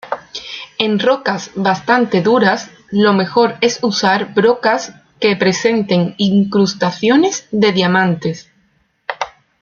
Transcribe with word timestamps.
En 0.79 0.97
rocas 0.97 1.51
bastante 1.53 2.23
duras 2.23 2.71
lo 2.89 3.13
mejor 3.13 3.57
es 3.61 3.77
usar 3.83 4.33
brocas 4.33 4.93
que 5.19 5.35
presenten 5.35 6.15
incrustaciones 6.17 7.47
de 7.51 7.71
diamantes. 7.71 8.51